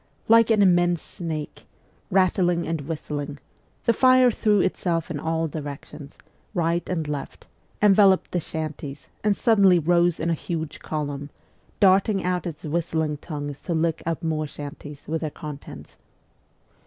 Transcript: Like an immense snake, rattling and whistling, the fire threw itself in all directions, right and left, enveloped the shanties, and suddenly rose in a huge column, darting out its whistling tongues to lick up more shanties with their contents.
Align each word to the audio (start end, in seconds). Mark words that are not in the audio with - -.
Like 0.27 0.49
an 0.49 0.63
immense 0.63 0.99
snake, 1.03 1.67
rattling 2.09 2.65
and 2.67 2.81
whistling, 2.81 3.37
the 3.85 3.93
fire 3.93 4.31
threw 4.31 4.59
itself 4.59 5.11
in 5.11 5.19
all 5.19 5.47
directions, 5.47 6.17
right 6.55 6.81
and 6.89 7.07
left, 7.07 7.45
enveloped 7.83 8.31
the 8.31 8.39
shanties, 8.39 9.09
and 9.23 9.37
suddenly 9.37 9.77
rose 9.77 10.19
in 10.19 10.31
a 10.31 10.33
huge 10.33 10.79
column, 10.79 11.29
darting 11.79 12.23
out 12.23 12.47
its 12.47 12.63
whistling 12.63 13.17
tongues 13.17 13.61
to 13.61 13.75
lick 13.75 14.01
up 14.03 14.23
more 14.23 14.47
shanties 14.47 15.07
with 15.07 15.21
their 15.21 15.29
contents. 15.29 15.97